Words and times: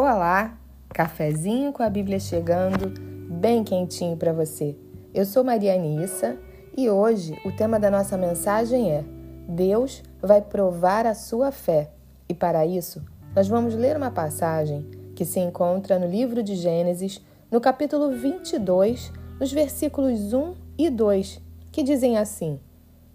Olá, 0.00 0.56
cafezinho 0.90 1.72
com 1.72 1.82
a 1.82 1.90
Bíblia 1.90 2.20
chegando, 2.20 2.88
bem 3.28 3.64
quentinho 3.64 4.16
para 4.16 4.32
você. 4.32 4.76
Eu 5.12 5.24
sou 5.24 5.42
Maria 5.42 5.74
Anissa 5.74 6.38
e 6.76 6.88
hoje 6.88 7.36
o 7.44 7.50
tema 7.50 7.80
da 7.80 7.90
nossa 7.90 8.16
mensagem 8.16 8.92
é 8.92 9.04
Deus 9.48 10.04
vai 10.22 10.40
provar 10.40 11.04
a 11.04 11.16
sua 11.16 11.50
fé. 11.50 11.90
E 12.28 12.32
para 12.32 12.64
isso, 12.64 13.04
nós 13.34 13.48
vamos 13.48 13.74
ler 13.74 13.96
uma 13.96 14.12
passagem 14.12 14.88
que 15.16 15.24
se 15.24 15.40
encontra 15.40 15.98
no 15.98 16.06
livro 16.06 16.44
de 16.44 16.54
Gênesis, 16.54 17.20
no 17.50 17.60
capítulo 17.60 18.12
22, 18.12 19.12
nos 19.40 19.50
versículos 19.50 20.32
1 20.32 20.54
e 20.78 20.90
2, 20.90 21.42
que 21.72 21.82
dizem 21.82 22.16
assim: 22.16 22.60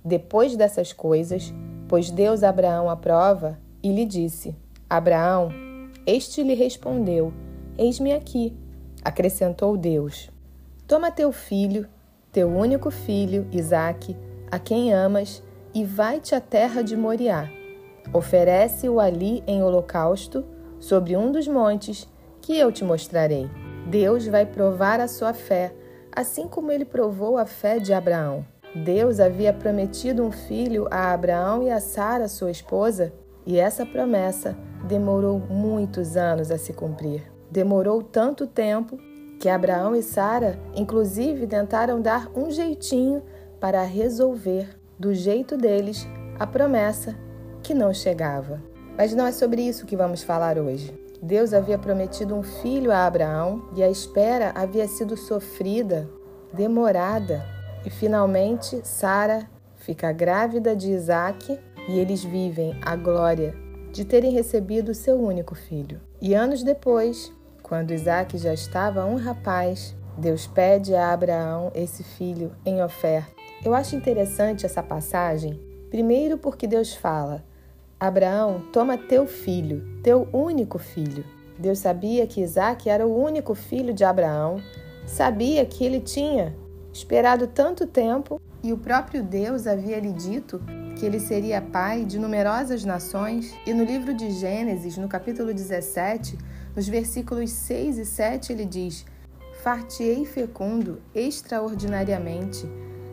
Depois 0.04 0.58
dessas 0.58 0.92
coisas, 0.92 1.54
pôs 1.88 2.12
Deus 2.12 2.44
Abraão 2.44 2.90
à 2.90 2.98
prova 2.98 3.58
e 3.82 3.90
lhe 3.90 4.04
disse: 4.04 4.54
Abraão, 4.90 5.50
este 6.06 6.44
lhe 6.44 6.54
respondeu: 6.54 7.34
Eis-me 7.78 8.14
aqui. 8.14 8.56
Acrescentou 9.04 9.78
Deus: 9.78 10.30
Toma 10.86 11.12
teu 11.12 11.32
filho, 11.32 11.88
teu 12.32 12.50
único 12.50 12.92
filho, 12.92 13.48
Isaque, 13.52 14.18
a 14.52 14.60
quem 14.60 14.94
amas, 14.94 15.42
e 15.74 15.84
vai-te 15.84 16.36
à 16.36 16.42
terra 16.42 16.82
de 16.82 16.96
Moriá. 16.96 17.50
Oferece-o 18.14 19.00
ali 19.00 19.44
em 19.48 19.64
holocausto, 19.64 20.44
sobre 20.80 21.16
um 21.16 21.32
dos 21.32 21.48
montes, 21.48 22.08
que 22.42 22.58
eu 22.58 22.72
te 22.72 22.84
mostrarei. 22.84 23.50
Deus 23.88 24.28
vai 24.28 24.46
provar 24.46 25.00
a 25.00 25.08
sua 25.08 25.34
fé, 25.34 25.74
assim 26.12 26.48
como 26.48 26.72
ele 26.72 26.86
provou 26.86 27.38
a 27.38 27.46
fé 27.46 27.80
de 27.80 27.94
Abraão. 27.94 28.46
Deus 28.76 29.20
havia 29.20 29.54
prometido 29.54 30.24
um 30.24 30.32
filho 30.32 30.88
a 30.92 31.14
Abraão 31.14 31.64
e 31.64 31.70
a 31.70 31.80
Sara, 31.80 32.28
sua 32.28 32.52
esposa, 32.52 33.14
e 33.46 33.58
essa 33.58 33.86
promessa 33.86 34.58
demorou 34.84 35.40
muitos 35.40 36.18
anos 36.18 36.52
a 36.52 36.58
se 36.58 36.74
cumprir. 36.74 37.24
Demorou 37.50 38.02
tanto 38.02 38.46
tempo 38.46 38.98
que 39.40 39.50
Abraão 39.50 39.96
e 39.96 40.02
Sara, 40.02 40.60
inclusive, 40.76 41.48
tentaram 41.48 42.02
dar 42.02 42.30
um 42.36 42.52
jeitinho 42.52 43.22
para 43.60 43.84
resolver, 43.84 44.70
do 45.00 45.14
jeito 45.14 45.58
deles, 45.58 46.08
a 46.40 46.46
promessa 46.46 47.16
que 47.62 47.74
não 47.74 47.94
chegava. 47.94 48.62
Mas 48.98 49.14
não 49.14 49.26
é 49.26 49.32
sobre 49.32 49.62
isso 49.62 49.86
que 49.86 49.96
vamos 49.96 50.24
falar 50.24 50.58
hoje. 50.58 50.94
Deus 51.22 51.54
havia 51.54 51.78
prometido 51.78 52.36
um 52.36 52.44
filho 52.44 52.92
a 52.92 53.06
Abraão 53.06 53.70
e 53.76 53.82
a 53.82 53.90
espera 53.90 54.52
havia 54.54 54.88
sido 54.88 55.16
sofrida, 55.16 56.10
demorada. 56.54 57.46
E 57.86 57.90
finalmente 57.90 58.82
Sara 58.84 59.48
fica 59.78 60.12
grávida 60.12 60.76
de 60.76 60.92
Isaac 60.92 61.60
e 61.88 62.00
eles 62.00 62.24
vivem 62.24 62.78
a 62.86 62.96
glória 62.96 63.63
de 63.94 64.04
terem 64.04 64.32
recebido 64.32 64.94
seu 64.96 65.22
único 65.22 65.54
filho. 65.54 66.02
E 66.20 66.34
anos 66.34 66.64
depois, 66.64 67.32
quando 67.62 67.92
Isaac 67.92 68.38
já 68.40 68.52
estava 68.52 69.06
um 69.06 69.16
rapaz, 69.16 69.96
Deus 70.18 70.48
pede 70.48 70.96
a 70.96 71.14
Abraão 71.14 71.72
esse 71.76 72.04
filho 72.04 72.52
em 72.66 72.84
oferta. 72.84 73.32
Eu 73.64 73.76
acho 73.76 73.96
interessante 73.96 74.66
essa 74.66 74.82
passagem, 74.82 75.62
primeiro 75.92 76.40
porque 76.40 76.66
Deus 76.66 76.96
fala: 76.96 77.44
Abraão, 78.00 78.64
toma 78.74 78.98
teu 78.98 79.28
filho, 79.28 79.84
teu 80.02 80.28
único 80.34 80.80
filho. 80.80 81.24
Deus 81.58 81.78
sabia 81.78 82.26
que 82.26 82.42
Isaac 82.42 82.90
era 82.90 83.06
o 83.06 83.16
único 83.16 83.54
filho 83.54 83.94
de 83.94 84.04
Abraão, 84.04 84.60
sabia 85.06 85.64
que 85.68 85.86
ele 85.86 86.00
tinha 86.00 86.56
esperado 86.92 87.46
tanto 87.46 87.86
tempo 87.86 88.42
e 88.64 88.74
o 88.74 88.78
próprio 88.78 89.22
Deus 89.22 89.68
havia 89.68 90.00
lhe 90.00 90.12
dito 90.12 90.60
que 91.04 91.08
ele 91.08 91.20
seria 91.20 91.62
pai 91.62 92.06
de 92.06 92.18
numerosas 92.18 92.86
nações, 92.86 93.54
e 93.66 93.74
no 93.74 93.84
livro 93.84 94.14
de 94.14 94.32
Gênesis, 94.32 94.96
no 94.96 95.10
capítulo 95.10 95.54
17, 95.54 96.38
nos 96.74 96.88
versículos 96.88 97.52
6 97.52 97.98
e 97.98 98.06
7, 98.06 98.54
ele 98.54 98.64
diz: 98.64 99.06
Fartiei 99.62 100.24
fecundo 100.24 101.02
extraordinariamente, 101.14 102.66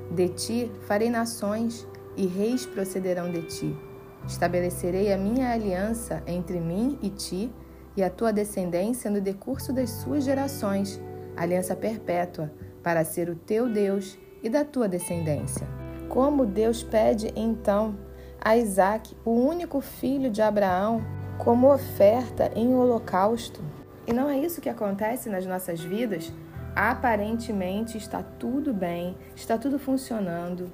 de 0.09 0.29
ti 0.29 0.71
farei 0.83 1.11
nações, 1.11 1.85
e 2.17 2.29
reis 2.29 2.65
procederão 2.65 3.29
de 3.29 3.43
ti. 3.43 3.77
Estabelecerei 4.25 5.13
a 5.13 5.19
minha 5.19 5.51
aliança 5.51 6.23
entre 6.29 6.61
mim 6.61 6.97
e 7.03 7.11
ti, 7.11 7.53
e 7.97 8.05
a 8.05 8.09
tua 8.09 8.33
descendência 8.33 9.11
no 9.11 9.21
decurso 9.21 9.73
das 9.73 9.91
suas 9.91 10.23
gerações, 10.23 11.01
aliança 11.37 11.75
perpétua, 11.75 12.53
para 12.85 13.05
ser 13.05 13.29
o 13.29 13.35
teu 13.35 13.69
Deus 13.69 14.17
e 14.45 14.49
da 14.49 14.65
tua 14.65 14.89
descendência. 14.89 15.80
Como 16.11 16.45
Deus 16.45 16.83
pede 16.83 17.33
então 17.37 17.95
a 18.41 18.57
Isaac, 18.57 19.17
o 19.25 19.31
único 19.31 19.81
filho 19.81 20.29
de 20.29 20.43
Abraão, 20.43 21.05
como 21.39 21.73
oferta 21.73 22.51
em 22.57 22.75
holocausto. 22.75 23.63
E 24.09 24.13
não 24.13 24.29
é 24.29 24.37
isso 24.37 24.61
que 24.61 24.69
acontece 24.69 25.29
nas 25.29 25.47
nossas 25.47 25.81
vidas? 25.81 26.33
Aparentemente 26.75 27.97
está 27.97 28.25
tudo 28.25 28.75
bem, 28.75 29.17
está 29.37 29.57
tudo 29.57 29.79
funcionando. 29.79 30.73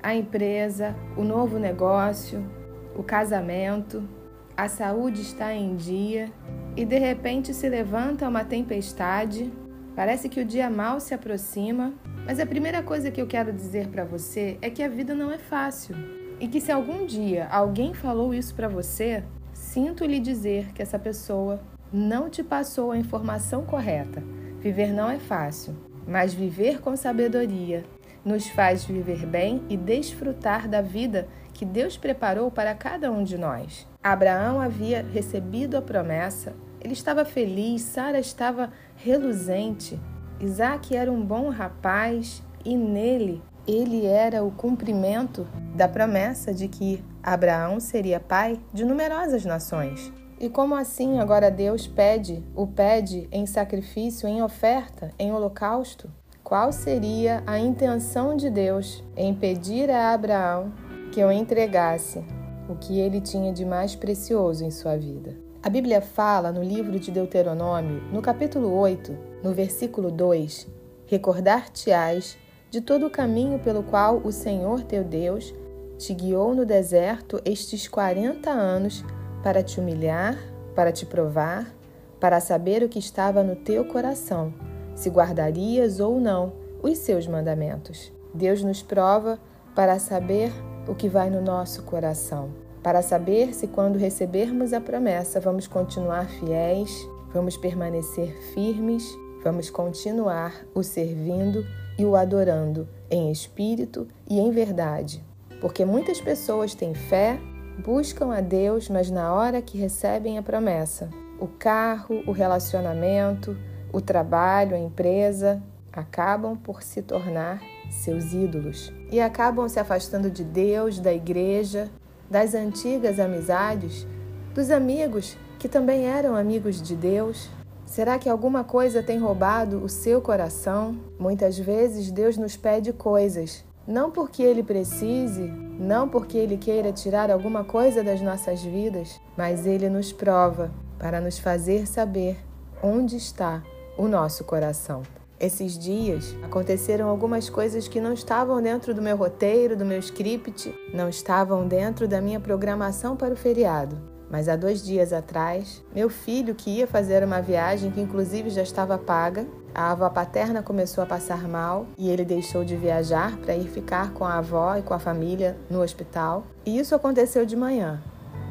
A 0.00 0.14
empresa, 0.14 0.94
o 1.16 1.24
novo 1.24 1.58
negócio, 1.58 2.48
o 2.94 3.02
casamento, 3.02 4.08
a 4.56 4.68
saúde 4.68 5.20
está 5.20 5.52
em 5.52 5.74
dia 5.74 6.30
e 6.76 6.84
de 6.84 6.96
repente 6.96 7.52
se 7.52 7.68
levanta 7.68 8.28
uma 8.28 8.44
tempestade. 8.44 9.52
Parece 9.96 10.28
que 10.28 10.40
o 10.40 10.44
dia 10.44 10.70
mal 10.70 11.00
se 11.00 11.12
aproxima 11.12 11.92
mas 12.26 12.40
a 12.40 12.44
primeira 12.44 12.82
coisa 12.82 13.10
que 13.10 13.22
eu 13.22 13.26
quero 13.26 13.52
dizer 13.52 13.86
para 13.86 14.04
você 14.04 14.58
é 14.60 14.68
que 14.68 14.82
a 14.82 14.88
vida 14.88 15.14
não 15.14 15.30
é 15.30 15.38
fácil. 15.38 15.94
E 16.40 16.48
que 16.48 16.60
se 16.60 16.72
algum 16.72 17.06
dia 17.06 17.46
alguém 17.46 17.94
falou 17.94 18.34
isso 18.34 18.52
para 18.54 18.68
você, 18.68 19.22
sinto 19.54 20.04
lhe 20.04 20.18
dizer 20.18 20.72
que 20.72 20.82
essa 20.82 20.98
pessoa 20.98 21.60
não 21.92 22.28
te 22.28 22.42
passou 22.42 22.90
a 22.90 22.98
informação 22.98 23.64
correta. 23.64 24.22
Viver 24.58 24.92
não 24.92 25.08
é 25.08 25.20
fácil, 25.20 25.76
mas 26.06 26.34
viver 26.34 26.80
com 26.80 26.96
sabedoria 26.96 27.84
nos 28.24 28.48
faz 28.48 28.84
viver 28.84 29.24
bem 29.24 29.62
e 29.68 29.76
desfrutar 29.76 30.68
da 30.68 30.82
vida 30.82 31.28
que 31.54 31.64
Deus 31.64 31.96
preparou 31.96 32.50
para 32.50 32.74
cada 32.74 33.08
um 33.08 33.22
de 33.22 33.38
nós. 33.38 33.86
Abraão 34.02 34.60
havia 34.60 35.06
recebido 35.12 35.76
a 35.76 35.82
promessa, 35.82 36.52
ele 36.80 36.92
estava 36.92 37.24
feliz, 37.24 37.82
Sara 37.82 38.18
estava 38.18 38.72
reluzente, 38.96 39.98
Isaac 40.40 40.94
era 40.94 41.10
um 41.10 41.24
bom 41.24 41.48
rapaz 41.48 42.42
e 42.64 42.76
nele 42.76 43.42
ele 43.66 44.06
era 44.06 44.44
o 44.44 44.50
cumprimento 44.50 45.46
da 45.74 45.88
promessa 45.88 46.54
de 46.54 46.68
que 46.68 47.02
Abraão 47.22 47.80
seria 47.80 48.20
pai 48.20 48.60
de 48.72 48.84
numerosas 48.84 49.44
nações. 49.44 50.12
E 50.38 50.48
como 50.48 50.74
assim 50.74 51.18
agora 51.18 51.50
Deus 51.50 51.86
pede, 51.86 52.44
o 52.54 52.66
pede 52.66 53.26
em 53.32 53.44
sacrifício, 53.46 54.28
em 54.28 54.42
oferta, 54.42 55.10
em 55.18 55.32
holocausto? 55.32 56.08
Qual 56.44 56.70
seria 56.70 57.42
a 57.46 57.58
intenção 57.58 58.36
de 58.36 58.48
Deus 58.48 59.02
em 59.16 59.34
pedir 59.34 59.90
a 59.90 60.12
Abraão 60.12 60.72
que 61.10 61.18
eu 61.18 61.32
entregasse 61.32 62.24
o 62.68 62.76
que 62.76 63.00
ele 63.00 63.20
tinha 63.20 63.52
de 63.52 63.64
mais 63.64 63.96
precioso 63.96 64.64
em 64.64 64.70
sua 64.70 64.96
vida? 64.96 65.34
A 65.66 65.68
Bíblia 65.68 66.00
fala 66.00 66.52
no 66.52 66.62
livro 66.62 66.96
de 66.96 67.10
Deuteronômio, 67.10 68.00
no 68.12 68.22
capítulo 68.22 68.72
8, 68.72 69.18
no 69.42 69.52
versículo 69.52 70.12
2: 70.12 70.64
Recordar-te-ás 71.06 72.38
de 72.70 72.80
todo 72.80 73.04
o 73.04 73.10
caminho 73.10 73.58
pelo 73.58 73.82
qual 73.82 74.18
o 74.18 74.30
Senhor 74.30 74.84
teu 74.84 75.02
Deus 75.02 75.52
te 75.98 76.14
guiou 76.14 76.54
no 76.54 76.64
deserto 76.64 77.42
estes 77.44 77.88
quarenta 77.88 78.48
anos 78.48 79.04
para 79.42 79.60
te 79.60 79.80
humilhar, 79.80 80.38
para 80.72 80.92
te 80.92 81.04
provar, 81.04 81.74
para 82.20 82.38
saber 82.38 82.84
o 82.84 82.88
que 82.88 83.00
estava 83.00 83.42
no 83.42 83.56
teu 83.56 83.84
coração, 83.86 84.54
se 84.94 85.10
guardarias 85.10 85.98
ou 85.98 86.20
não 86.20 86.52
os 86.80 86.96
seus 86.98 87.26
mandamentos. 87.26 88.12
Deus 88.32 88.62
nos 88.62 88.84
prova 88.84 89.36
para 89.74 89.98
saber 89.98 90.52
o 90.86 90.94
que 90.94 91.08
vai 91.08 91.28
no 91.28 91.42
nosso 91.42 91.82
coração, 91.82 92.50
para 92.86 93.02
saber 93.02 93.52
se, 93.52 93.66
quando 93.66 93.98
recebermos 93.98 94.72
a 94.72 94.80
promessa, 94.80 95.40
vamos 95.40 95.66
continuar 95.66 96.28
fiéis, 96.28 97.08
vamos 97.34 97.56
permanecer 97.56 98.32
firmes 98.54 99.04
Vamos 99.46 99.70
continuar 99.70 100.66
o 100.74 100.82
servindo 100.82 101.64
e 101.96 102.04
o 102.04 102.16
adorando 102.16 102.88
em 103.08 103.30
espírito 103.30 104.08
e 104.28 104.40
em 104.40 104.50
verdade, 104.50 105.24
porque 105.60 105.84
muitas 105.84 106.20
pessoas 106.20 106.74
têm 106.74 106.94
fé, 106.94 107.38
buscam 107.78 108.32
a 108.32 108.40
Deus, 108.40 108.88
mas 108.88 109.08
na 109.08 109.32
hora 109.32 109.62
que 109.62 109.78
recebem 109.78 110.36
a 110.36 110.42
promessa, 110.42 111.08
o 111.38 111.46
carro, 111.46 112.24
o 112.26 112.32
relacionamento, 112.32 113.56
o 113.92 114.00
trabalho, 114.00 114.74
a 114.74 114.80
empresa, 114.80 115.62
acabam 115.92 116.56
por 116.56 116.82
se 116.82 117.00
tornar 117.00 117.62
seus 117.88 118.32
ídolos. 118.32 118.92
E 119.12 119.20
acabam 119.20 119.68
se 119.68 119.78
afastando 119.78 120.28
de 120.28 120.42
Deus, 120.42 120.98
da 120.98 121.12
igreja, 121.12 121.88
das 122.30 122.54
antigas 122.54 123.18
amizades, 123.18 124.06
dos 124.54 124.70
amigos 124.70 125.36
que 125.58 125.68
também 125.68 126.06
eram 126.06 126.36
amigos 126.36 126.80
de 126.80 126.94
Deus, 126.94 127.48
Será 127.86 128.18
que 128.18 128.28
alguma 128.28 128.64
coisa 128.64 129.00
tem 129.00 129.18
roubado 129.18 129.82
o 129.82 129.88
seu 129.88 130.20
coração? 130.20 130.98
Muitas 131.18 131.56
vezes 131.56 132.10
Deus 132.10 132.36
nos 132.36 132.56
pede 132.56 132.92
coisas, 132.92 133.64
não 133.86 134.10
porque 134.10 134.42
Ele 134.42 134.62
precise, 134.62 135.48
não 135.78 136.08
porque 136.08 136.36
Ele 136.36 136.56
queira 136.56 136.92
tirar 136.92 137.30
alguma 137.30 137.62
coisa 137.64 138.02
das 138.02 138.20
nossas 138.20 138.60
vidas, 138.60 139.20
mas 139.36 139.66
Ele 139.66 139.88
nos 139.88 140.12
prova 140.12 140.72
para 140.98 141.20
nos 141.20 141.38
fazer 141.38 141.86
saber 141.86 142.36
onde 142.82 143.16
está 143.16 143.62
o 143.96 144.08
nosso 144.08 144.42
coração. 144.42 145.02
Esses 145.38 145.78
dias 145.78 146.34
aconteceram 146.42 147.08
algumas 147.08 147.50
coisas 147.50 147.86
que 147.86 148.00
não 148.00 148.14
estavam 148.14 148.62
dentro 148.62 148.94
do 148.94 149.02
meu 149.02 149.16
roteiro, 149.16 149.76
do 149.76 149.84
meu 149.84 149.98
script, 149.98 150.74
não 150.94 151.10
estavam 151.10 151.68
dentro 151.68 152.08
da 152.08 152.22
minha 152.22 152.40
programação 152.40 153.14
para 153.16 153.34
o 153.34 153.36
feriado. 153.36 153.98
Mas 154.30 154.48
há 154.48 154.56
dois 154.56 154.82
dias 154.82 155.12
atrás, 155.12 155.84
meu 155.94 156.08
filho, 156.08 156.54
que 156.54 156.70
ia 156.70 156.86
fazer 156.86 157.22
uma 157.22 157.40
viagem 157.40 157.90
que 157.90 158.00
inclusive 158.00 158.48
já 158.48 158.62
estava 158.62 158.96
paga, 158.96 159.46
a 159.74 159.92
avó 159.92 160.08
paterna 160.08 160.62
começou 160.62 161.04
a 161.04 161.06
passar 161.06 161.46
mal 161.46 161.86
e 161.98 162.08
ele 162.08 162.24
deixou 162.24 162.64
de 162.64 162.74
viajar 162.74 163.36
para 163.36 163.54
ir 163.54 163.68
ficar 163.68 164.14
com 164.14 164.24
a 164.24 164.38
avó 164.38 164.74
e 164.76 164.82
com 164.82 164.94
a 164.94 164.98
família 164.98 165.54
no 165.68 165.82
hospital. 165.82 166.44
E 166.64 166.78
isso 166.78 166.94
aconteceu 166.94 167.44
de 167.44 167.54
manhã. 167.54 168.02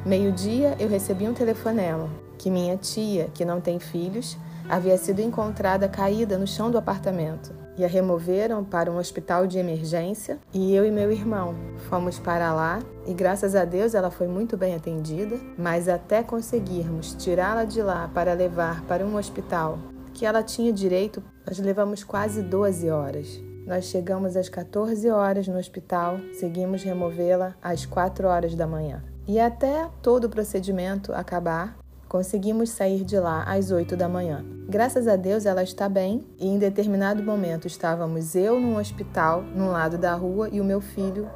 Meio-dia 0.05 0.75
eu 0.79 0.87
recebi 0.87 1.27
um 1.27 1.33
telefonema 1.33 2.07
que 2.37 2.51
minha 2.51 2.77
tia, 2.77 3.27
que 3.33 3.43
não 3.43 3.59
tem 3.59 3.79
filhos, 3.79 4.37
havia 4.69 4.97
sido 4.97 5.21
encontrada 5.21 5.87
caída 5.87 6.37
no 6.37 6.47
chão 6.47 6.71
do 6.71 6.77
apartamento 6.77 7.53
e 7.77 7.83
a 7.83 7.87
removeram 7.87 8.63
para 8.63 8.91
um 8.91 8.97
hospital 8.97 9.45
de 9.45 9.57
emergência. 9.57 10.39
E 10.53 10.73
eu 10.73 10.85
e 10.85 10.91
meu 10.91 11.11
irmão 11.11 11.55
fomos 11.89 12.17
para 12.19 12.53
lá 12.53 12.79
e, 13.05 13.13
graças 13.13 13.55
a 13.55 13.65
Deus, 13.65 13.93
ela 13.93 14.09
foi 14.09 14.27
muito 14.27 14.55
bem 14.57 14.75
atendida. 14.75 15.37
Mas 15.57 15.87
até 15.87 16.23
conseguirmos 16.23 17.13
tirá-la 17.13 17.65
de 17.65 17.81
lá 17.81 18.09
para 18.13 18.33
levar 18.33 18.83
para 18.85 19.05
um 19.05 19.17
hospital 19.17 19.77
que 20.13 20.25
ela 20.25 20.41
tinha 20.41 20.71
direito, 20.71 21.21
nós 21.45 21.59
levamos 21.59 22.03
quase 22.03 22.41
12 22.41 22.89
horas. 22.89 23.43
Nós 23.67 23.85
chegamos 23.85 24.37
às 24.37 24.47
14 24.47 25.09
horas 25.09 25.47
no 25.47 25.57
hospital, 25.57 26.19
seguimos 26.39 26.83
removê-la 26.83 27.55
às 27.61 27.85
4 27.85 28.27
horas 28.27 28.55
da 28.55 28.65
manhã. 28.65 29.03
E 29.27 29.39
até 29.39 29.89
todo 30.01 30.25
o 30.25 30.29
procedimento 30.29 31.11
acabar, 31.11 31.75
Conseguimos 32.07 32.69
sair 32.69 33.03
de 33.03 33.19
lá 33.19 33.43
às 33.43 33.71
8 33.71 33.97
da 33.97 34.07
manhã. 34.07 34.45
Graças 34.69 35.07
a 35.07 35.15
Deus 35.15 35.45
ela 35.45 35.63
está 35.63 35.89
bem 35.89 36.25
e 36.39 36.47
em 36.47 36.59
determinado 36.59 37.23
momento 37.23 37.67
estávamos 37.67 38.35
eu 38.35 38.59
num 38.59 38.77
hospital 38.77 39.41
num 39.41 39.69
lado 39.69 39.97
da 39.97 40.13
rua 40.13 40.49
e 40.51 40.61
o 40.61 40.63
meu 40.63 40.79
filho 40.79 41.27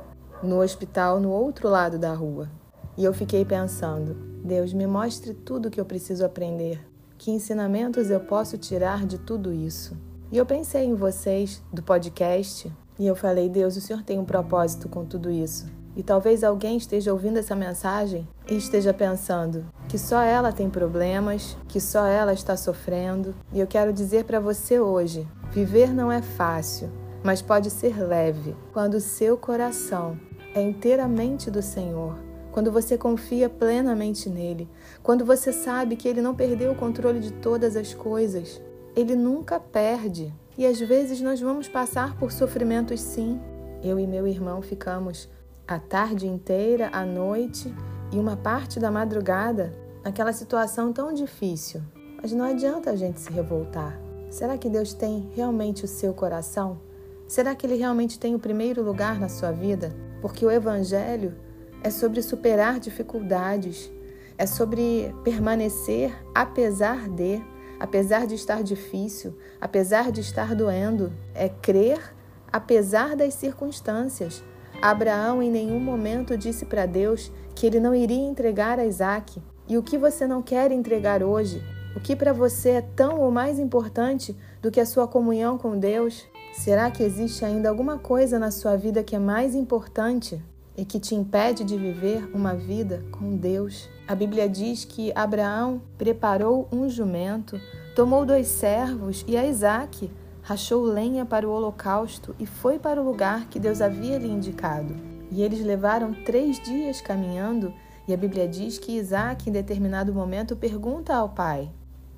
no 0.44 0.62
hospital 0.62 1.20
no 1.20 1.30
outro 1.30 1.68
lado 1.68 1.98
da 1.98 2.14
rua. 2.14 2.50
E 2.96 3.04
eu 3.04 3.14
fiquei 3.14 3.44
pensando: 3.44 4.16
Deus, 4.44 4.74
me 4.74 4.86
mostre 4.86 5.34
tudo 5.34 5.70
que 5.70 5.80
eu 5.80 5.86
preciso 5.86 6.24
aprender. 6.24 6.80
Que 7.18 7.32
ensinamentos 7.32 8.10
eu 8.10 8.20
posso 8.20 8.58
tirar 8.58 9.06
de 9.06 9.18
tudo 9.18 9.52
isso? 9.52 9.98
E 10.32 10.38
eu 10.38 10.46
pensei 10.46 10.86
em 10.86 10.96
vocês 10.96 11.62
do 11.74 11.82
podcast 11.82 12.72
e 12.98 13.08
eu 13.08 13.16
falei: 13.16 13.50
Deus, 13.50 13.76
o 13.76 13.82
Senhor 13.82 14.04
tem 14.04 14.20
um 14.20 14.26
propósito 14.26 14.88
com 14.88 15.04
tudo 15.04 15.32
isso. 15.32 15.66
E 15.96 16.04
talvez 16.04 16.44
alguém 16.44 16.78
esteja 16.78 17.12
ouvindo 17.12 17.40
essa 17.40 17.56
mensagem 17.56 18.28
e 18.48 18.56
esteja 18.56 18.94
pensando 18.94 19.66
que 19.90 19.98
só 19.98 20.22
ela 20.22 20.54
tem 20.54 20.70
problemas, 20.70 21.58
que 21.68 21.82
só 21.82 22.06
ela 22.06 22.32
está 22.32 22.56
sofrendo. 22.56 23.34
E 23.52 23.60
eu 23.60 23.66
quero 23.66 23.92
dizer 23.92 24.24
para 24.24 24.40
você 24.40 24.80
hoje: 24.80 25.28
viver 25.52 25.92
não 25.92 26.12
é 26.12 26.22
fácil, 26.22 26.92
mas 27.24 27.42
pode 27.42 27.72
ser 27.72 28.00
leve 28.00 28.56
quando 28.72 28.94
o 28.94 29.02
seu 29.02 29.36
coração 29.36 30.18
é 30.54 30.62
inteiramente 30.62 31.50
do 31.50 31.62
Senhor. 31.62 32.16
Quando 32.52 32.72
você 32.72 32.98
confia 32.98 33.50
plenamente 33.50 34.30
nele, 34.30 34.70
quando 35.02 35.26
você 35.26 35.52
sabe 35.52 35.96
que 35.96 36.08
ele 36.08 36.22
não 36.22 36.36
perdeu 36.36 36.72
o 36.72 36.76
controle 36.76 37.20
de 37.20 37.32
todas 37.34 37.76
as 37.76 37.94
coisas, 37.94 38.62
ele 38.96 39.16
nunca 39.16 39.60
perde. 39.60 40.34
E 40.58 40.66
às 40.66 40.80
vezes 40.80 41.20
nós 41.22 41.42
vamos 41.42 41.68
passar 41.68 42.16
por 42.18 42.32
sofrimentos 42.32 43.02
sim. 43.02 43.40
Eu 43.84 44.00
e 44.00 44.06
meu 44.06 44.28
irmão 44.28 44.62
ficamos 44.62 45.30
a 45.68 45.80
tarde 45.80 46.28
inteira, 46.28 46.90
a 46.92 47.06
noite 47.06 47.74
e 48.12 48.18
uma 48.18 48.36
parte 48.36 48.80
da 48.80 48.92
madrugada 48.92 49.74
naquela 50.04 50.34
situação 50.34 50.92
tão 50.92 51.14
difícil. 51.14 51.82
Mas 52.22 52.32
não 52.32 52.46
adianta 52.46 52.92
a 52.92 52.96
gente 52.96 53.20
se 53.20 53.32
revoltar. 53.32 54.00
Será 54.30 54.58
que 54.58 54.70
Deus 54.70 54.94
tem 54.94 55.30
realmente 55.36 55.86
o 55.86 55.88
seu 55.88 56.14
coração? 56.14 56.80
Será 57.28 57.56
que 57.56 57.66
Ele 57.66 57.76
realmente 57.76 58.20
tem 58.20 58.36
o 58.36 58.40
primeiro 58.40 58.84
lugar 58.84 59.20
na 59.20 59.30
sua 59.30 59.52
vida? 59.52 59.96
Porque 60.22 60.46
o 60.46 60.52
Evangelho 60.52 61.36
é 61.84 61.90
sobre 61.90 62.22
superar 62.22 62.80
dificuldades, 62.80 63.92
é 64.38 64.46
sobre 64.46 65.14
permanecer 65.24 66.14
apesar 66.34 67.08
de, 67.10 67.42
apesar 67.80 68.26
de 68.26 68.36
estar 68.36 68.64
difícil, 68.64 69.38
apesar 69.62 70.12
de 70.12 70.22
estar 70.22 70.56
doendo, 70.56 71.14
é 71.34 71.48
crer 71.48 72.16
apesar 72.52 73.16
das 73.16 73.34
circunstâncias. 73.34 74.44
Abraão 74.82 75.44
em 75.44 75.52
nenhum 75.52 75.80
momento 75.80 76.38
disse 76.38 76.66
para 76.66 76.86
Deus 76.86 77.32
que 77.54 77.66
ele 77.66 77.80
não 77.80 77.94
iria 77.94 78.18
entregar 78.18 78.80
a 78.80 78.86
Isaac. 78.86 79.42
E 79.68 79.78
o 79.78 79.84
que 79.84 79.98
você 79.98 80.26
não 80.26 80.42
quer 80.42 80.72
entregar 80.72 81.22
hoje? 81.22 81.62
O 81.96 82.00
que 82.00 82.16
para 82.16 82.32
você 82.32 82.70
é 82.70 82.82
tão 82.82 83.20
ou 83.20 83.30
mais 83.30 83.60
importante 83.60 84.36
do 84.62 84.72
que 84.72 84.80
a 84.80 84.86
sua 84.86 85.08
comunhão 85.08 85.58
com 85.58 85.78
Deus? 85.78 86.26
Será 86.54 86.90
que 86.90 87.04
existe 87.04 87.44
ainda 87.44 87.70
alguma 87.70 87.98
coisa 87.98 88.40
na 88.40 88.52
sua 88.52 88.78
vida 88.78 89.04
que 89.04 89.16
é 89.16 89.20
mais 89.20 89.54
importante 89.54 90.42
e 90.78 90.86
que 90.86 91.00
te 91.00 91.14
impede 91.14 91.64
de 91.64 91.78
viver 91.78 92.30
uma 92.34 92.56
vida 92.56 93.04
com 93.12 93.36
Deus? 93.36 93.90
A 94.08 94.16
Bíblia 94.16 94.48
diz 94.48 94.86
que 94.86 95.12
Abraão 95.14 95.82
preparou 95.98 96.68
um 96.72 96.90
jumento, 96.90 97.60
tomou 97.96 98.26
dois 98.26 98.48
servos 98.48 99.26
e 99.28 99.36
a 99.36 99.46
Isaac 99.46 100.10
rachou 100.50 100.82
lenha 100.82 101.28
para 101.28 101.48
o 101.48 101.52
holocausto 101.52 102.36
e 102.40 102.46
foi 102.48 102.80
para 102.80 103.00
o 103.00 103.06
lugar 103.06 103.46
que 103.50 103.60
Deus 103.60 103.82
havia 103.82 104.18
lhe 104.18 104.28
indicado. 104.28 104.96
E 105.30 105.44
eles 105.44 105.64
levaram 105.64 106.12
três 106.12 106.60
dias 106.60 107.00
caminhando, 107.00 107.72
e 108.08 108.14
a 108.16 108.18
Bíblia 108.18 108.48
diz 108.48 108.80
que 108.80 108.98
Isaac, 108.98 109.48
em 109.48 109.54
determinado 109.54 110.12
momento, 110.12 110.56
pergunta 110.56 111.14
ao 111.14 111.30
pai: 111.30 111.70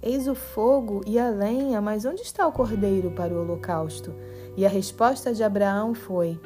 Eis 0.01 0.29
o 0.29 0.33
fogo 0.33 1.01
e 1.05 1.19
a 1.19 1.27
lenha, 1.27 1.81
mas 1.81 2.05
onde 2.05 2.21
está 2.21 2.47
o 2.47 2.53
cordeiro 2.53 3.11
para 3.11 3.33
o 3.33 3.41
holocausto? 3.41 4.13
E 4.55 4.65
a 4.65 4.69
resposta 4.69 5.33
de 5.33 5.43
Abraão 5.43 5.93
foi: 5.93 6.39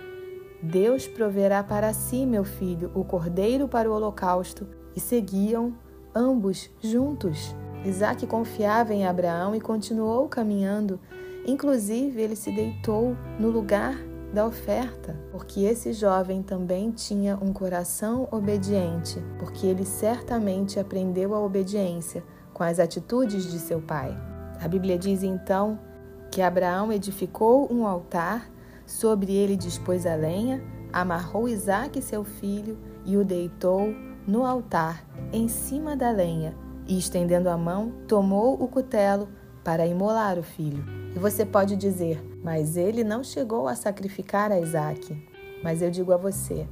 Deus 0.64 1.08
proverá 1.08 1.64
para 1.64 1.94
si, 1.94 2.26
meu 2.26 2.44
filho, 2.44 2.90
o 2.96 3.04
cordeiro 3.04 3.68
para 3.68 3.88
o 3.88 3.94
holocausto. 3.94 4.68
E 4.96 5.00
seguiam 5.00 5.76
ambos 6.16 6.68
juntos. 6.82 7.54
Isaac 7.86 8.26
confiava 8.26 8.94
em 8.94 9.06
Abraão 9.06 9.56
e 9.56 9.62
continuou 9.62 10.28
caminhando. 10.28 11.00
Inclusive, 11.46 12.20
ele 12.20 12.36
se 12.36 12.52
deitou 12.52 13.16
no 13.40 13.50
lugar 13.50 13.96
da 14.34 14.46
oferta, 14.46 15.16
porque 15.32 15.62
esse 15.62 15.94
jovem 15.94 16.42
também 16.42 16.92
tinha 16.92 17.38
um 17.42 17.54
coração 17.54 18.28
obediente, 18.32 19.24
porque 19.40 19.68
ele 19.68 19.86
certamente 19.86 20.80
aprendeu 20.80 21.36
a 21.36 21.40
obediência 21.40 22.24
com 22.54 22.64
as 22.64 22.80
atitudes 22.80 23.50
de 23.50 23.60
seu 23.60 23.80
pai. 23.80 24.18
A 24.60 24.68
Bíblia 24.68 24.98
diz 24.98 25.22
então 25.24 25.80
que 26.32 26.42
Abraão 26.42 26.92
edificou 26.92 27.72
um 27.72 27.86
altar, 27.86 28.50
sobre 28.86 29.34
ele 29.34 29.56
dispôs 29.56 30.06
a 30.06 30.16
lenha, 30.16 30.62
amarrou 30.92 31.48
Isaque, 31.48 32.02
seu 32.02 32.24
filho, 32.24 32.78
e 33.06 33.16
o 33.16 33.24
deitou 33.24 33.94
no 34.28 34.46
altar, 34.46 35.06
em 35.32 35.48
cima 35.48 35.96
da 35.96 36.10
lenha, 36.12 36.54
e 36.88 36.98
estendendo 36.98 37.50
a 37.50 37.58
mão, 37.58 37.92
tomou 38.08 38.62
o 38.62 38.68
cutelo 38.68 39.28
para 39.64 39.88
imolar 39.88 40.38
o 40.38 40.44
filho. 40.44 40.84
E 41.16 41.20
você 41.20 41.46
pode 41.46 41.76
dizer, 41.76 42.24
mas 42.44 42.78
ele 42.78 43.04
não 43.04 43.24
chegou 43.24 43.68
a 43.68 43.76
sacrificar 43.76 44.52
a 44.52 44.60
Isaac. 44.60 45.16
Mas 45.64 45.82
eu 45.82 45.90
digo 45.90 46.14
a 46.14 46.18
você, 46.18 46.68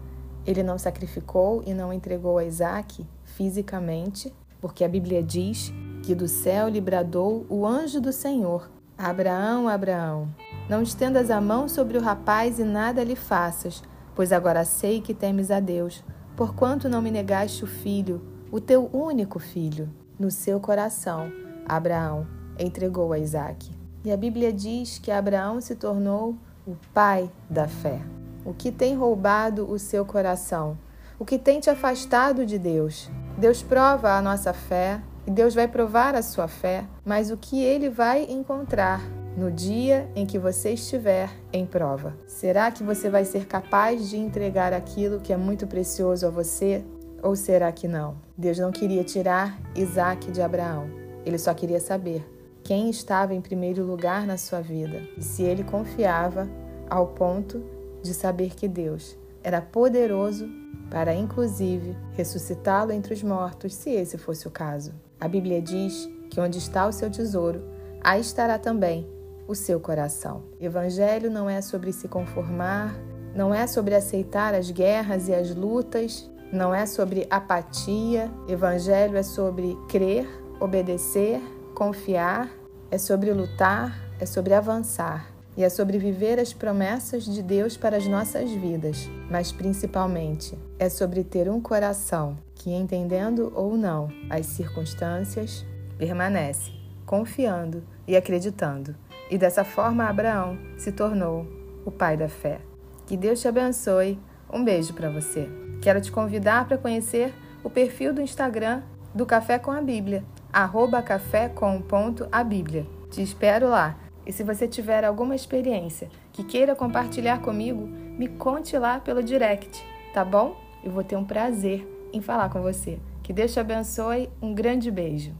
ele 0.45 0.61
não 0.61 0.77
sacrificou 0.77 1.63
e 1.65 1.73
não 1.73 1.91
entregou 1.91 2.37
a 2.37 2.45
Isaac 2.45 3.05
fisicamente, 3.23 4.33
porque 4.61 4.83
a 4.83 4.87
Bíblia 4.87 5.23
diz 5.23 5.73
que 6.03 6.13
do 6.13 6.27
céu 6.27 6.67
lhe 6.67 6.81
bradou 6.81 7.45
o 7.49 7.65
anjo 7.65 7.99
do 7.99 8.11
Senhor: 8.11 8.69
Abraão, 8.97 9.67
Abraão, 9.67 10.27
não 10.69 10.81
estendas 10.81 11.31
a 11.31 11.41
mão 11.41 11.67
sobre 11.67 11.97
o 11.97 12.01
rapaz 12.01 12.59
e 12.59 12.63
nada 12.63 13.03
lhe 13.03 13.15
faças, 13.15 13.81
pois 14.13 14.31
agora 14.31 14.65
sei 14.65 15.01
que 15.01 15.13
temes 15.13 15.49
a 15.49 15.59
Deus, 15.59 16.03
porquanto 16.35 16.89
não 16.89 17.01
me 17.01 17.09
negaste 17.09 17.63
o 17.63 17.67
filho, 17.67 18.21
o 18.51 18.59
teu 18.59 18.89
único 18.93 19.39
filho. 19.39 19.89
No 20.23 20.31
seu 20.31 20.57
coração, 20.57 21.33
Abraão 21.67 22.25
entregou 22.57 23.11
a 23.11 23.19
Isaac. 23.19 23.69
E 24.05 24.09
a 24.09 24.15
Bíblia 24.15 24.53
diz 24.53 24.97
que 24.97 25.11
Abraão 25.11 25.59
se 25.59 25.75
tornou 25.75 26.37
o 26.65 26.77
pai 26.93 27.29
da 27.49 27.67
fé. 27.67 27.99
O 28.45 28.53
que 28.53 28.71
tem 28.71 28.95
roubado 28.95 29.69
o 29.69 29.77
seu 29.77 30.05
coração? 30.05 30.77
O 31.19 31.25
que 31.25 31.37
tem 31.37 31.59
te 31.59 31.69
afastado 31.69 32.45
de 32.45 32.57
Deus? 32.57 33.11
Deus 33.37 33.61
prova 33.61 34.13
a 34.13 34.21
nossa 34.21 34.53
fé 34.53 35.01
e 35.27 35.31
Deus 35.31 35.53
vai 35.53 35.67
provar 35.67 36.15
a 36.15 36.21
sua 36.21 36.47
fé, 36.47 36.85
mas 37.03 37.29
o 37.29 37.35
que 37.35 37.61
ele 37.61 37.89
vai 37.89 38.23
encontrar 38.23 39.01
no 39.35 39.51
dia 39.51 40.09
em 40.15 40.25
que 40.25 40.39
você 40.39 40.69
estiver 40.71 41.29
em 41.51 41.65
prova? 41.65 42.15
Será 42.27 42.71
que 42.71 42.81
você 42.81 43.09
vai 43.09 43.25
ser 43.25 43.45
capaz 43.45 44.09
de 44.09 44.15
entregar 44.15 44.71
aquilo 44.71 45.19
que 45.19 45.33
é 45.33 45.37
muito 45.37 45.67
precioso 45.67 46.25
a 46.25 46.29
você? 46.29 46.81
Ou 47.23 47.35
será 47.37 47.71
que 47.71 47.87
não? 47.87 48.17
Deus 48.37 48.59
não 48.59 48.71
queria 48.71 49.03
tirar 49.03 49.57
Isaac 49.73 50.29
de 50.29 50.41
Abraão, 50.41 50.89
ele 51.25 51.37
só 51.37 51.53
queria 51.53 51.79
saber 51.79 52.29
quem 52.63 52.89
estava 52.89 53.33
em 53.33 53.41
primeiro 53.41 53.83
lugar 53.83 54.27
na 54.27 54.37
sua 54.37 54.61
vida 54.61 55.01
e 55.17 55.23
se 55.23 55.41
ele 55.41 55.63
confiava 55.63 56.47
ao 56.89 57.07
ponto 57.07 57.63
de 58.01 58.13
saber 58.13 58.55
que 58.55 58.67
Deus 58.67 59.17
era 59.41 59.61
poderoso 59.61 60.47
para, 60.89 61.15
inclusive, 61.15 61.95
ressuscitá-lo 62.13 62.91
entre 62.91 63.13
os 63.13 63.23
mortos, 63.23 63.73
se 63.73 63.89
esse 63.89 64.17
fosse 64.17 64.47
o 64.47 64.51
caso. 64.51 64.93
A 65.19 65.27
Bíblia 65.27 65.61
diz 65.61 66.09
que 66.29 66.39
onde 66.39 66.57
está 66.57 66.87
o 66.87 66.91
seu 66.91 67.09
tesouro, 67.09 67.63
aí 68.01 68.21
estará 68.21 68.59
também 68.59 69.07
o 69.47 69.55
seu 69.55 69.79
coração. 69.79 70.43
Evangelho 70.59 71.31
não 71.31 71.49
é 71.49 71.61
sobre 71.61 71.91
se 71.91 72.07
conformar, 72.07 72.95
não 73.35 73.53
é 73.53 73.65
sobre 73.65 73.95
aceitar 73.95 74.53
as 74.53 74.69
guerras 74.69 75.27
e 75.27 75.33
as 75.33 75.53
lutas, 75.55 76.29
não 76.53 76.73
é 76.73 76.85
sobre 76.85 77.27
apatia. 77.29 78.31
Evangelho 78.47 79.17
é 79.17 79.23
sobre 79.23 79.77
crer, 79.89 80.27
obedecer, 80.59 81.41
confiar, 81.73 82.49
é 82.89 82.97
sobre 82.97 83.33
lutar, 83.33 83.99
é 84.19 84.25
sobre 84.25 84.53
avançar 84.53 85.29
e 85.57 85.63
é 85.63 85.69
sobre 85.69 85.97
viver 85.97 86.39
as 86.39 86.53
promessas 86.53 87.25
de 87.25 87.43
Deus 87.43 87.75
para 87.75 87.97
as 87.97 88.07
nossas 88.07 88.49
vidas, 88.51 89.09
mas 89.29 89.51
principalmente 89.51 90.57
é 90.79 90.89
sobre 90.89 91.23
ter 91.23 91.49
um 91.49 91.59
coração 91.59 92.37
que, 92.55 92.71
entendendo 92.71 93.51
ou 93.55 93.75
não 93.77 94.09
as 94.29 94.45
circunstâncias, 94.45 95.65
permanece 95.97 96.83
confiando 97.05 97.83
e 98.07 98.15
acreditando. 98.15 98.95
E 99.29 99.37
dessa 99.37 99.63
forma, 99.63 100.05
Abraão 100.05 100.57
se 100.77 100.91
tornou 100.91 101.45
o 101.85 101.91
pai 101.91 102.17
da 102.17 102.27
fé. 102.27 102.59
Que 103.05 103.17
Deus 103.17 103.41
te 103.41 103.47
abençoe. 103.47 104.19
Um 104.51 104.63
beijo 104.63 104.93
para 104.93 105.09
você. 105.09 105.62
Quero 105.83 105.99
te 105.99 106.13
convidar 106.13 106.65
para 106.65 106.77
conhecer 106.77 107.33
o 107.61 107.69
perfil 107.69 108.13
do 108.13 108.21
Instagram 108.21 108.83
do 109.13 109.25
Café 109.25 109.59
com 109.59 109.69
a 109.69 109.81
Bíblia, 109.81 110.23
arroba 110.51 111.01
café 111.01 111.49
com 111.49 111.81
ponto 111.81 112.25
a 112.31 112.41
Bíblia. 112.41 112.87
Te 113.11 113.21
espero 113.21 113.67
lá. 113.67 113.97
E 114.25 114.31
se 114.31 114.45
você 114.45 114.65
tiver 114.65 115.03
alguma 115.03 115.35
experiência 115.35 116.09
que 116.31 116.41
queira 116.41 116.73
compartilhar 116.73 117.41
comigo, 117.41 117.85
me 117.85 118.29
conte 118.29 118.77
lá 118.77 119.01
pelo 119.01 119.21
direct, 119.21 119.85
tá 120.13 120.23
bom? 120.23 120.55
Eu 120.81 120.89
vou 120.89 121.03
ter 121.03 121.17
um 121.17 121.25
prazer 121.25 121.85
em 122.13 122.21
falar 122.21 122.49
com 122.49 122.61
você. 122.61 122.97
Que 123.21 123.33
Deus 123.33 123.51
te 123.51 123.59
abençoe. 123.59 124.29
Um 124.41 124.53
grande 124.53 124.89
beijo. 124.89 125.33